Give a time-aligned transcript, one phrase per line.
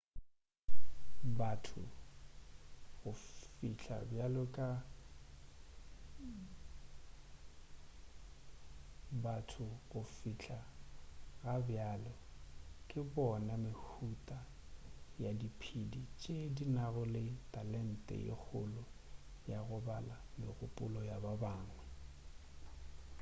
[1.37, 1.83] batho
[9.89, 10.55] go fihla
[11.41, 12.13] ga bjale
[12.89, 14.37] ke bona mehuta
[15.23, 17.23] ya diphedi tše di nago le
[17.53, 18.83] talente ye kgolo
[19.51, 21.85] ya go bala megopolo ya ba bangwe